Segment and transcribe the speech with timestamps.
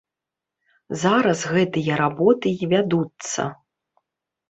[1.01, 3.51] Зараз гэтыя работы і вядуцца.